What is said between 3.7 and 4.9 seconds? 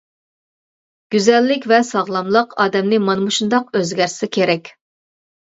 ئۆزگەرتسە كېرەك.